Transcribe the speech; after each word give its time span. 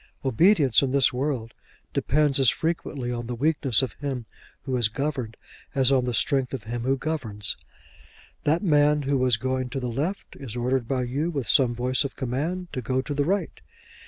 Obedience 0.25 0.81
in 0.81 0.89
this 0.89 1.13
world 1.13 1.53
depends 1.93 2.39
as 2.39 2.49
frequently 2.49 3.11
on 3.11 3.27
the 3.27 3.35
weakness 3.35 3.83
of 3.83 3.93
him 4.01 4.25
who 4.63 4.75
is 4.75 4.89
governed 4.89 5.37
as 5.75 5.91
on 5.91 6.05
the 6.05 6.13
strength 6.15 6.55
of 6.55 6.63
him 6.63 6.81
who 6.85 6.97
governs. 6.97 7.55
That 8.43 8.63
man 8.63 9.03
who 9.03 9.19
was 9.19 9.37
going 9.37 9.69
to 9.69 9.79
the 9.79 9.91
left 9.91 10.35
is 10.37 10.55
ordered 10.55 10.87
by 10.87 11.03
you 11.03 11.29
with 11.29 11.47
some 11.47 11.75
voice 11.75 12.03
of 12.03 12.15
command 12.15 12.73
to 12.73 12.81
go 12.81 13.03
to 13.03 13.13
the 13.13 13.25
right. 13.25 13.61